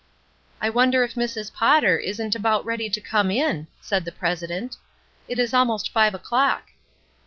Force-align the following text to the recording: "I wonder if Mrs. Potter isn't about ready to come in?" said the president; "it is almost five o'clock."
"I 0.59 0.71
wonder 0.71 1.03
if 1.03 1.13
Mrs. 1.13 1.53
Potter 1.53 1.95
isn't 1.99 2.33
about 2.33 2.65
ready 2.65 2.89
to 2.89 2.99
come 2.99 3.29
in?" 3.29 3.67
said 3.81 4.03
the 4.03 4.11
president; 4.11 4.77
"it 5.27 5.37
is 5.37 5.53
almost 5.53 5.91
five 5.91 6.15
o'clock." 6.15 6.69